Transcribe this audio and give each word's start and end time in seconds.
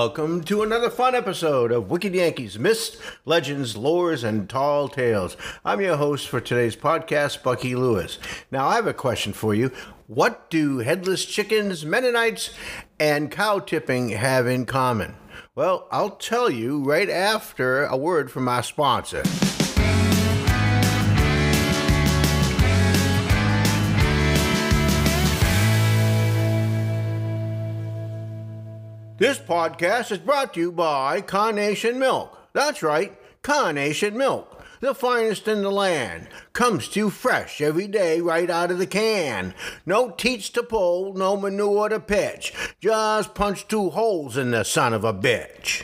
Welcome 0.00 0.44
to 0.44 0.62
another 0.62 0.90
fun 0.90 1.16
episode 1.16 1.72
of 1.72 1.90
Wicked 1.90 2.14
Yankees 2.14 2.56
Myths, 2.56 2.96
Legends, 3.24 3.74
Lores, 3.74 4.22
and 4.22 4.48
Tall 4.48 4.88
Tales. 4.88 5.36
I'm 5.64 5.80
your 5.80 5.96
host 5.96 6.28
for 6.28 6.40
today's 6.40 6.76
podcast, 6.76 7.42
Bucky 7.42 7.74
Lewis. 7.74 8.20
Now, 8.52 8.68
I 8.68 8.76
have 8.76 8.86
a 8.86 8.94
question 8.94 9.32
for 9.32 9.56
you. 9.56 9.72
What 10.06 10.50
do 10.50 10.78
headless 10.78 11.24
chickens, 11.24 11.84
Mennonites, 11.84 12.50
and 13.00 13.28
cow 13.28 13.58
tipping 13.58 14.10
have 14.10 14.46
in 14.46 14.66
common? 14.66 15.16
Well, 15.56 15.88
I'll 15.90 16.10
tell 16.10 16.48
you 16.48 16.80
right 16.84 17.10
after 17.10 17.84
a 17.84 17.96
word 17.96 18.30
from 18.30 18.46
our 18.46 18.62
sponsor. 18.62 19.24
This 29.18 29.40
podcast 29.40 30.12
is 30.12 30.18
brought 30.18 30.54
to 30.54 30.60
you 30.60 30.70
by 30.70 31.22
Carnation 31.22 31.98
Milk. 31.98 32.38
That's 32.52 32.84
right, 32.84 33.18
Carnation 33.42 34.16
Milk, 34.16 34.62
the 34.78 34.94
finest 34.94 35.48
in 35.48 35.62
the 35.62 35.72
land. 35.72 36.28
Comes 36.52 36.86
to 36.90 37.00
you 37.00 37.10
fresh 37.10 37.60
every 37.60 37.88
day 37.88 38.20
right 38.20 38.48
out 38.48 38.70
of 38.70 38.78
the 38.78 38.86
can. 38.86 39.54
No 39.84 40.12
teats 40.12 40.50
to 40.50 40.62
pull, 40.62 41.14
no 41.14 41.36
manure 41.36 41.88
to 41.88 41.98
pitch. 41.98 42.54
Just 42.80 43.34
punch 43.34 43.66
two 43.66 43.90
holes 43.90 44.36
in 44.36 44.52
the 44.52 44.62
son 44.62 44.94
of 44.94 45.02
a 45.02 45.12
bitch. 45.12 45.82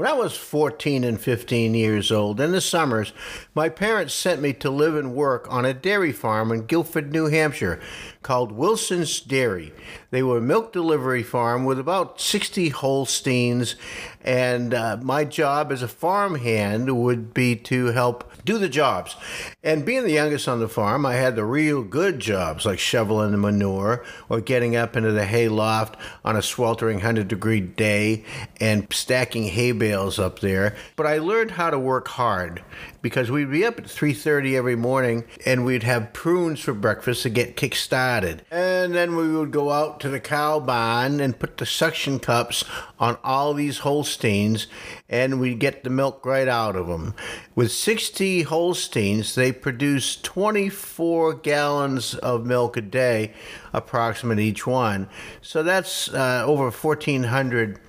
When 0.00 0.08
I 0.08 0.14
was 0.14 0.34
14 0.34 1.04
and 1.04 1.20
15 1.20 1.74
years 1.74 2.10
old, 2.10 2.40
in 2.40 2.52
the 2.52 2.62
summers, 2.62 3.12
my 3.54 3.68
parents 3.68 4.14
sent 4.14 4.40
me 4.40 4.54
to 4.54 4.70
live 4.70 4.96
and 4.96 5.14
work 5.14 5.46
on 5.50 5.66
a 5.66 5.74
dairy 5.74 6.10
farm 6.10 6.50
in 6.50 6.64
Gilford, 6.64 7.12
New 7.12 7.26
Hampshire, 7.26 7.78
called 8.22 8.52
Wilson's 8.52 9.20
Dairy. 9.20 9.72
They 10.10 10.22
were 10.22 10.38
a 10.38 10.42
milk 10.42 10.72
delivery 10.72 11.22
farm 11.22 11.64
with 11.64 11.78
about 11.78 12.20
60 12.20 12.68
Holsteins, 12.68 13.76
and 14.22 14.74
uh, 14.74 14.98
my 15.02 15.24
job 15.24 15.72
as 15.72 15.82
a 15.82 15.88
farmhand 15.88 16.94
would 17.00 17.32
be 17.32 17.56
to 17.56 17.86
help 17.86 18.30
do 18.44 18.58
the 18.58 18.68
jobs. 18.68 19.16
And 19.62 19.86
being 19.86 20.02
the 20.02 20.12
youngest 20.12 20.48
on 20.48 20.60
the 20.60 20.68
farm, 20.68 21.06
I 21.06 21.14
had 21.14 21.36
the 21.36 21.44
real 21.44 21.82
good 21.82 22.20
jobs 22.20 22.66
like 22.66 22.78
shoveling 22.78 23.30
the 23.30 23.38
manure 23.38 24.04
or 24.28 24.40
getting 24.40 24.76
up 24.76 24.96
into 24.96 25.12
the 25.12 25.24
hay 25.24 25.48
loft 25.48 25.96
on 26.24 26.36
a 26.36 26.42
sweltering 26.42 26.96
100 26.96 27.28
degree 27.28 27.60
day 27.60 28.24
and 28.60 28.86
stacking 28.92 29.44
hay 29.44 29.72
bales 29.72 30.18
up 30.18 30.40
there. 30.40 30.74
But 30.96 31.06
I 31.06 31.18
learned 31.18 31.52
how 31.52 31.70
to 31.70 31.78
work 31.78 32.08
hard 32.08 32.62
because 33.02 33.30
we'd 33.30 33.50
be 33.50 33.64
up 33.64 33.78
at 33.78 33.86
3:30 33.86 34.56
every 34.56 34.76
morning 34.76 35.24
and 35.46 35.64
we'd 35.64 35.84
have 35.84 36.12
prunes 36.12 36.60
for 36.60 36.74
breakfast 36.74 37.22
to 37.22 37.30
get 37.30 37.56
kick 37.56 37.74
started. 37.74 38.09
And 38.50 38.94
then 38.94 39.16
we 39.16 39.28
would 39.34 39.50
go 39.50 39.70
out 39.70 40.00
to 40.00 40.08
the 40.08 40.20
cow 40.20 40.60
barn 40.60 41.20
and 41.20 41.38
put 41.38 41.56
the 41.56 41.66
suction 41.66 42.18
cups 42.18 42.64
on 42.98 43.18
all 43.22 43.54
these 43.54 43.78
Holsteins 43.78 44.66
and 45.08 45.40
we'd 45.40 45.58
get 45.58 45.84
the 45.84 45.90
milk 45.90 46.24
right 46.26 46.48
out 46.48 46.76
of 46.76 46.86
them. 46.88 47.14
With 47.54 47.72
60 47.72 48.42
Holsteins, 48.42 49.34
they 49.34 49.52
produce 49.52 50.16
24 50.16 51.34
gallons 51.34 52.14
of 52.14 52.46
milk 52.46 52.76
a 52.76 52.80
day, 52.80 53.32
approximate 53.72 54.38
each 54.38 54.66
one. 54.66 55.08
So 55.40 55.62
that's 55.62 56.08
uh, 56.12 56.44
over 56.46 56.70
1,400 56.70 57.80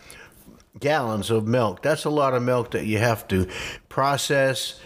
gallons 0.79 1.29
of 1.29 1.47
milk. 1.47 1.81
That's 1.81 2.05
a 2.05 2.09
lot 2.09 2.33
of 2.33 2.43
milk 2.43 2.71
that 2.71 2.85
you 2.85 2.97
have 2.97 3.27
to 3.29 3.47
process. 3.89 4.79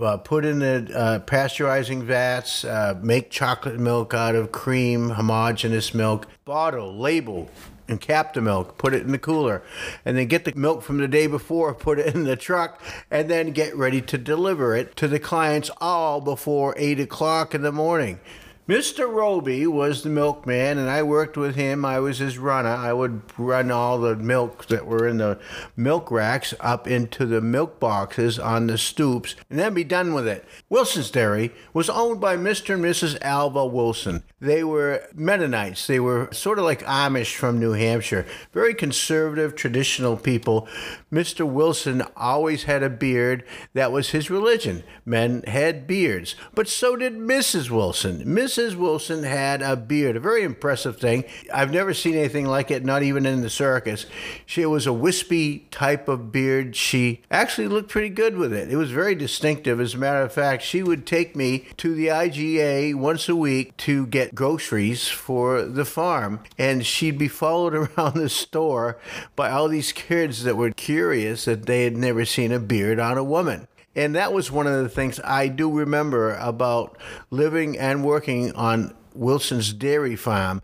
Uh, 0.00 0.16
put 0.18 0.44
in 0.44 0.58
the 0.58 0.90
uh, 0.94 1.18
pasteurizing 1.20 2.02
vats, 2.02 2.64
uh, 2.64 2.98
make 3.02 3.30
chocolate 3.30 3.78
milk 3.78 4.12
out 4.12 4.34
of 4.34 4.52
cream, 4.52 5.10
homogeneous 5.10 5.94
milk, 5.94 6.26
bottle, 6.44 6.96
label, 6.96 7.48
and 7.88 8.00
cap 8.00 8.34
the 8.34 8.40
milk, 8.40 8.76
put 8.78 8.92
it 8.92 9.02
in 9.02 9.12
the 9.12 9.18
cooler, 9.18 9.62
and 10.04 10.16
then 10.16 10.26
get 10.26 10.44
the 10.44 10.52
milk 10.54 10.82
from 10.82 10.98
the 10.98 11.08
day 11.08 11.26
before, 11.26 11.72
put 11.74 11.98
it 11.98 12.14
in 12.14 12.24
the 12.24 12.36
truck, 12.36 12.80
and 13.10 13.30
then 13.30 13.52
get 13.52 13.74
ready 13.76 14.00
to 14.02 14.18
deliver 14.18 14.74
it 14.76 14.96
to 14.96 15.08
the 15.08 15.18
clients 15.18 15.70
all 15.80 16.20
before 16.20 16.74
8 16.76 17.00
o'clock 17.00 17.54
in 17.54 17.62
the 17.62 17.72
morning. 17.72 18.20
Mr. 18.68 19.08
Roby 19.08 19.64
was 19.64 20.02
the 20.02 20.08
milkman, 20.08 20.76
and 20.76 20.90
I 20.90 21.04
worked 21.04 21.36
with 21.36 21.54
him. 21.54 21.84
I 21.84 22.00
was 22.00 22.18
his 22.18 22.36
runner. 22.36 22.70
I 22.70 22.92
would 22.92 23.22
run 23.38 23.70
all 23.70 23.98
the 23.98 24.16
milk 24.16 24.66
that 24.66 24.86
were 24.86 25.06
in 25.06 25.18
the 25.18 25.38
milk 25.76 26.10
racks 26.10 26.52
up 26.58 26.88
into 26.88 27.26
the 27.26 27.40
milk 27.40 27.78
boxes 27.78 28.40
on 28.40 28.66
the 28.66 28.76
stoops, 28.76 29.36
and 29.48 29.56
then 29.56 29.72
be 29.72 29.84
done 29.84 30.14
with 30.14 30.26
it. 30.26 30.44
Wilson's 30.68 31.12
Dairy 31.12 31.52
was 31.72 31.88
owned 31.88 32.20
by 32.20 32.36
Mr. 32.36 32.74
and 32.74 32.84
Mrs. 32.84 33.16
Alva 33.22 33.64
Wilson. 33.64 34.24
They 34.40 34.64
were 34.64 35.04
Mennonites. 35.14 35.86
They 35.86 36.00
were 36.00 36.28
sort 36.32 36.58
of 36.58 36.64
like 36.64 36.82
Amish 36.82 37.36
from 37.36 37.60
New 37.60 37.72
Hampshire. 37.72 38.26
Very 38.52 38.74
conservative, 38.74 39.54
traditional 39.54 40.16
people. 40.16 40.66
Mr. 41.12 41.48
Wilson 41.48 42.02
always 42.16 42.64
had 42.64 42.82
a 42.82 42.90
beard. 42.90 43.44
That 43.74 43.92
was 43.92 44.10
his 44.10 44.28
religion. 44.28 44.82
Men 45.04 45.44
had 45.46 45.86
beards. 45.86 46.34
But 46.54 46.68
so 46.68 46.96
did 46.96 47.14
Mrs. 47.16 47.70
Wilson. 47.70 48.24
Mrs. 48.24 48.55
Wilson 48.56 49.22
had 49.22 49.60
a 49.60 49.76
beard, 49.76 50.16
a 50.16 50.20
very 50.20 50.42
impressive 50.42 50.98
thing. 50.98 51.24
I've 51.52 51.70
never 51.70 51.92
seen 51.92 52.14
anything 52.14 52.46
like 52.46 52.70
it, 52.70 52.84
not 52.84 53.02
even 53.02 53.26
in 53.26 53.42
the 53.42 53.50
circus. 53.50 54.06
She 54.46 54.64
was 54.64 54.86
a 54.86 54.92
wispy 54.94 55.66
type 55.70 56.08
of 56.08 56.32
beard. 56.32 56.74
She 56.74 57.20
actually 57.30 57.68
looked 57.68 57.90
pretty 57.90 58.08
good 58.08 58.36
with 58.36 58.54
it. 58.54 58.70
It 58.70 58.76
was 58.76 58.90
very 58.90 59.14
distinctive. 59.14 59.78
As 59.78 59.92
a 59.92 59.98
matter 59.98 60.22
of 60.22 60.32
fact, 60.32 60.62
she 60.62 60.82
would 60.82 61.06
take 61.06 61.36
me 61.36 61.66
to 61.76 61.94
the 61.94 62.06
IGA 62.06 62.94
once 62.94 63.28
a 63.28 63.36
week 63.36 63.76
to 63.78 64.06
get 64.06 64.34
groceries 64.34 65.06
for 65.08 65.62
the 65.62 65.84
farm. 65.84 66.40
And 66.58 66.86
she'd 66.86 67.18
be 67.18 67.28
followed 67.28 67.74
around 67.98 68.14
the 68.14 68.30
store 68.30 68.98
by 69.34 69.50
all 69.50 69.68
these 69.68 69.92
kids 69.92 70.44
that 70.44 70.56
were 70.56 70.70
curious 70.70 71.44
that 71.44 71.66
they 71.66 71.84
had 71.84 71.96
never 71.96 72.24
seen 72.24 72.52
a 72.52 72.58
beard 72.58 72.98
on 72.98 73.18
a 73.18 73.24
woman. 73.24 73.68
And 73.96 74.14
that 74.14 74.34
was 74.34 74.52
one 74.52 74.66
of 74.66 74.82
the 74.82 74.90
things 74.90 75.18
I 75.24 75.48
do 75.48 75.72
remember 75.72 76.34
about 76.34 76.98
living 77.30 77.78
and 77.78 78.04
working 78.04 78.52
on 78.52 78.94
Wilson's 79.14 79.72
Dairy 79.72 80.16
Farm. 80.16 80.62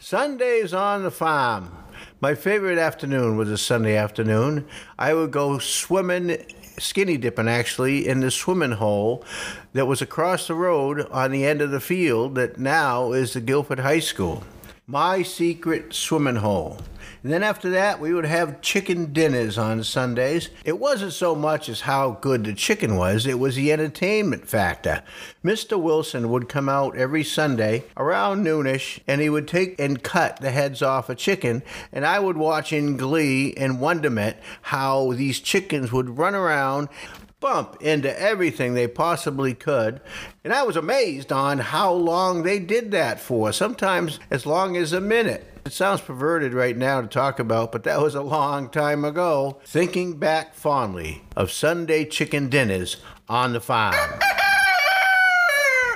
Sundays 0.00 0.74
on 0.74 1.04
the 1.04 1.10
farm. 1.12 1.70
My 2.20 2.34
favorite 2.34 2.78
afternoon 2.78 3.36
was 3.36 3.48
a 3.48 3.56
Sunday 3.56 3.96
afternoon. 3.96 4.66
I 4.98 5.14
would 5.14 5.30
go 5.30 5.60
swimming, 5.60 6.44
skinny 6.78 7.16
dipping 7.16 7.48
actually, 7.48 8.08
in 8.08 8.18
the 8.18 8.32
swimming 8.32 8.72
hole 8.72 9.24
that 9.74 9.86
was 9.86 10.02
across 10.02 10.48
the 10.48 10.54
road 10.54 11.06
on 11.12 11.30
the 11.30 11.46
end 11.46 11.60
of 11.60 11.70
the 11.70 11.78
field 11.78 12.34
that 12.34 12.58
now 12.58 13.12
is 13.12 13.34
the 13.34 13.40
Gilford 13.40 13.78
High 13.78 14.00
School. 14.00 14.42
My 14.88 15.22
secret 15.22 15.94
swimming 15.94 16.36
hole. 16.36 16.78
And 17.22 17.32
then 17.32 17.42
after 17.42 17.70
that, 17.70 18.00
we 18.00 18.14
would 18.14 18.24
have 18.24 18.60
chicken 18.60 19.12
dinners 19.12 19.58
on 19.58 19.82
Sundays. 19.82 20.50
It 20.64 20.78
wasn't 20.78 21.12
so 21.12 21.34
much 21.34 21.68
as 21.68 21.82
how 21.82 22.12
good 22.20 22.44
the 22.44 22.54
chicken 22.54 22.96
was, 22.96 23.26
it 23.26 23.38
was 23.38 23.56
the 23.56 23.72
entertainment 23.72 24.48
factor. 24.48 25.02
Mr. 25.44 25.80
Wilson 25.80 26.30
would 26.30 26.48
come 26.48 26.68
out 26.68 26.96
every 26.96 27.24
Sunday 27.24 27.84
around 27.96 28.44
noonish 28.44 29.00
and 29.06 29.20
he 29.20 29.28
would 29.28 29.48
take 29.48 29.78
and 29.80 30.02
cut 30.02 30.40
the 30.40 30.50
heads 30.50 30.82
off 30.82 31.08
a 31.08 31.14
chicken. 31.14 31.62
And 31.92 32.06
I 32.06 32.18
would 32.18 32.36
watch 32.36 32.72
in 32.72 32.96
glee 32.96 33.54
and 33.54 33.80
wonderment 33.80 34.36
how 34.62 35.12
these 35.12 35.40
chickens 35.40 35.92
would 35.92 36.18
run 36.18 36.34
around 36.34 36.88
bump 37.40 37.76
into 37.80 38.20
everything 38.20 38.74
they 38.74 38.88
possibly 38.88 39.54
could. 39.54 40.00
And 40.42 40.52
I 40.52 40.64
was 40.64 40.76
amazed 40.76 41.32
on 41.32 41.58
how 41.58 41.92
long 41.92 42.42
they 42.42 42.58
did 42.58 42.90
that 42.90 43.20
for, 43.20 43.52
sometimes 43.52 44.18
as 44.30 44.44
long 44.44 44.76
as 44.76 44.92
a 44.92 45.00
minute. 45.00 45.57
It 45.68 45.74
sounds 45.74 46.00
perverted 46.00 46.54
right 46.54 46.74
now 46.74 47.02
to 47.02 47.06
talk 47.06 47.38
about, 47.38 47.72
but 47.72 47.82
that 47.82 48.00
was 48.00 48.14
a 48.14 48.22
long 48.22 48.70
time 48.70 49.04
ago. 49.04 49.60
Thinking 49.66 50.18
back 50.18 50.54
fondly 50.54 51.24
of 51.36 51.52
Sunday 51.52 52.06
chicken 52.06 52.48
dinners 52.48 52.96
on 53.28 53.52
the 53.52 53.60
farm. 53.60 53.94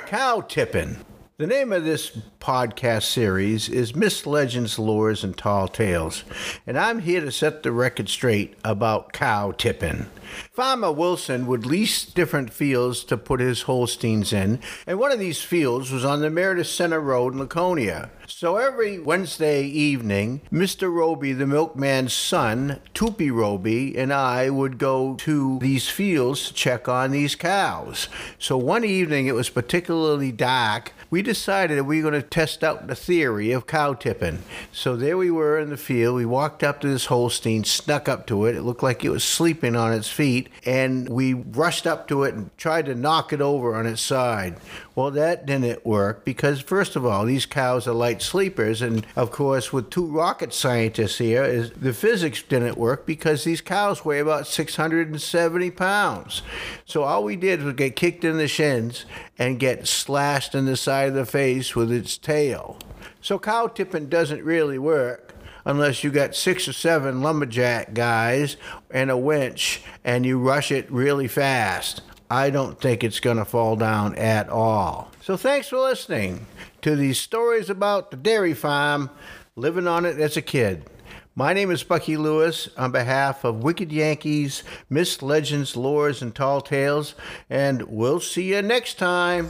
Cow 0.05 0.41
tipping. 0.41 0.97
The 1.37 1.47
name 1.47 1.73
of 1.73 1.85
this 1.85 2.15
podcast 2.43 3.03
series 3.03 3.69
is 3.69 3.95
Myths, 3.95 4.25
Legends, 4.25 4.75
Lores, 4.75 5.23
and 5.23 5.37
Tall 5.37 5.69
Tales, 5.69 6.25
and 6.67 6.77
I'm 6.77 6.99
here 6.99 7.21
to 7.21 7.31
set 7.31 7.63
the 7.63 7.71
record 7.71 8.09
straight 8.09 8.55
about 8.65 9.13
cow 9.13 9.51
tipping. 9.51 10.07
Farmer 10.51 10.91
Wilson 10.91 11.47
would 11.47 11.65
lease 11.65 12.03
different 12.03 12.51
fields 12.51 13.05
to 13.05 13.15
put 13.15 13.39
his 13.39 13.61
Holsteins 13.61 14.33
in, 14.33 14.59
and 14.85 14.99
one 14.99 15.13
of 15.13 15.19
these 15.19 15.41
fields 15.41 15.89
was 15.89 16.03
on 16.03 16.19
the 16.19 16.29
Meredith 16.29 16.67
Center 16.67 16.99
Road 16.99 17.33
in 17.33 17.39
Laconia. 17.39 18.09
So 18.27 18.57
every 18.57 18.99
Wednesday 18.99 19.63
evening, 19.63 20.41
Mr. 20.51 20.91
Roby, 20.91 21.33
the 21.33 21.45
milkman's 21.45 22.13
son, 22.13 22.79
Toopy 22.93 23.31
Roby, 23.31 23.97
and 23.97 24.13
I 24.13 24.49
would 24.49 24.77
go 24.77 25.15
to 25.15 25.59
these 25.59 25.89
fields 25.89 26.47
to 26.47 26.53
check 26.53 26.87
on 26.87 27.11
these 27.11 27.35
cows. 27.35 28.07
So 28.39 28.57
one 28.57 28.83
evening, 28.83 29.27
it 29.27 29.35
was 29.35 29.49
particularly 29.49 30.31
dark. 30.31 30.93
We 31.09 31.21
decided 31.21 31.77
that 31.77 31.83
we 31.83 32.01
were 32.01 32.09
going 32.09 32.21
to 32.21 32.27
test 32.33 32.63
out 32.63 32.87
the 32.87 32.95
theory 32.95 33.51
of 33.51 33.67
cow 33.67 33.93
tipping. 33.93 34.39
So 34.71 34.95
there 34.95 35.17
we 35.17 35.29
were 35.29 35.59
in 35.59 35.69
the 35.69 35.77
field. 35.77 36.15
We 36.15 36.25
walked 36.25 36.63
up 36.63 36.81
to 36.81 36.87
this 36.87 37.05
Holstein, 37.05 37.63
snuck 37.63 38.09
up 38.09 38.25
to 38.25 38.47
it. 38.47 38.55
It 38.55 38.63
looked 38.63 38.81
like 38.81 39.05
it 39.05 39.11
was 39.11 39.23
sleeping 39.23 39.75
on 39.75 39.93
its 39.93 40.09
feet, 40.09 40.49
and 40.65 41.07
we 41.09 41.35
rushed 41.35 41.85
up 41.85 42.07
to 42.07 42.23
it 42.23 42.33
and 42.33 42.49
tried 42.57 42.87
to 42.87 42.95
knock 42.95 43.33
it 43.33 43.39
over 43.39 43.75
on 43.75 43.85
its 43.85 44.01
side. 44.01 44.55
Well, 44.95 45.11
that 45.11 45.45
didn't 45.45 45.85
work 45.85 46.25
because, 46.25 46.59
first 46.59 46.95
of 46.95 47.05
all, 47.05 47.25
these 47.25 47.45
cows 47.45 47.87
are 47.87 47.93
light 47.93 48.23
sleepers. 48.23 48.81
And 48.81 49.05
of 49.15 49.29
course, 49.29 49.71
with 49.71 49.91
two 49.91 50.07
rocket 50.07 50.53
scientists 50.53 51.19
here, 51.19 51.43
is 51.43 51.69
the 51.71 51.93
physics 51.93 52.41
didn't 52.41 52.79
work 52.79 53.05
because 53.05 53.43
these 53.43 53.61
cows 53.61 54.03
weigh 54.03 54.19
about 54.19 54.47
670 54.47 55.69
pounds. 55.71 56.41
So 56.85 57.03
all 57.03 57.23
we 57.23 57.35
did 57.35 57.61
was 57.61 57.75
get 57.75 57.95
kicked 57.95 58.23
in 58.23 58.37
the 58.37 58.47
shins 58.47 59.05
and 59.37 59.59
get 59.59 59.87
slashed 59.87 60.53
in 60.55 60.65
the 60.65 60.77
side 60.77 61.09
of 61.09 61.15
the 61.15 61.25
face 61.25 61.75
with 61.75 61.91
its 61.91 62.17
tail. 62.17 62.77
So 63.21 63.39
cow 63.39 63.67
tipping 63.67 64.09
doesn't 64.09 64.43
really 64.43 64.77
work 64.77 65.33
unless 65.65 66.03
you 66.03 66.11
got 66.11 66.35
six 66.35 66.67
or 66.67 66.73
seven 66.73 67.21
lumberjack 67.21 67.93
guys 67.93 68.57
and 68.91 69.09
a 69.09 69.17
winch 69.17 69.81
and 70.03 70.25
you 70.25 70.39
rush 70.39 70.71
it 70.71 70.91
really 70.91 71.27
fast. 71.27 72.01
I 72.29 72.49
don't 72.49 72.79
think 72.79 73.03
it's 73.03 73.19
going 73.19 73.37
to 73.37 73.45
fall 73.45 73.75
down 73.75 74.15
at 74.15 74.49
all. 74.49 75.11
So 75.21 75.37
thanks 75.37 75.69
for 75.69 75.77
listening 75.77 76.47
to 76.81 76.95
these 76.95 77.19
stories 77.19 77.69
about 77.69 78.11
the 78.11 78.17
dairy 78.17 78.53
farm, 78.53 79.09
living 79.55 79.87
on 79.87 80.05
it 80.05 80.19
as 80.19 80.35
a 80.35 80.41
kid. 80.41 80.89
My 81.35 81.51
name 81.51 81.71
is 81.71 81.81
Bucky 81.81 82.15
Lewis 82.15 82.69
on 82.77 82.91
behalf 82.91 83.43
of 83.43 83.63
Wicked 83.63 83.91
Yankees, 83.91 84.61
Myths, 84.87 85.23
Legends, 85.23 85.73
Lores, 85.73 86.21
and 86.21 86.35
Tall 86.35 86.61
Tales, 86.61 87.15
and 87.49 87.81
we'll 87.87 88.19
see 88.19 88.53
you 88.53 88.61
next 88.61 88.99
time. 88.99 89.49